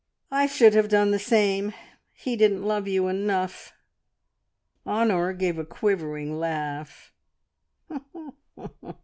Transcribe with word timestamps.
"I 0.31 0.47
should 0.47 0.73
have 0.73 0.89
done 0.89 1.11
the 1.11 1.19
same. 1.19 1.75
He 2.11 2.35
didn't 2.35 2.63
love 2.63 2.87
you 2.87 3.07
enough." 3.07 3.71
Honor 4.83 5.31
gave 5.31 5.59
a 5.59 5.63
quivering 5.63 6.39
laugh. 6.39 7.13